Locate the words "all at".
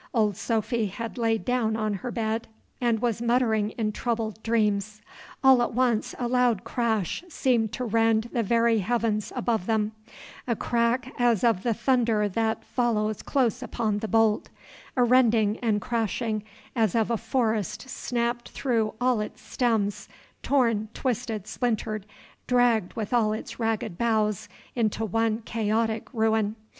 5.43-5.75